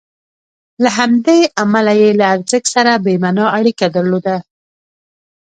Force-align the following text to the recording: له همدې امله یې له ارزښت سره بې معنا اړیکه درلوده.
له 0.83 0.89
همدې 0.97 1.39
امله 1.63 1.93
یې 2.01 2.09
له 2.19 2.25
ارزښت 2.33 2.65
سره 2.75 2.91
بې 3.03 3.13
معنا 3.23 3.45
اړیکه 3.57 3.85
درلوده. 3.95 4.37